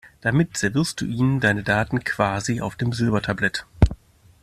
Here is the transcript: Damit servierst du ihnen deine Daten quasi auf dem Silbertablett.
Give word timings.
Damit 0.21 0.57
servierst 0.57 0.99
du 0.99 1.05
ihnen 1.05 1.39
deine 1.41 1.61
Daten 1.61 2.03
quasi 2.03 2.59
auf 2.59 2.75
dem 2.75 2.91
Silbertablett. 2.91 3.67